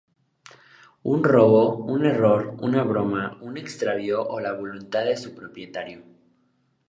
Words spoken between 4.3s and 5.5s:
o la voluntad de su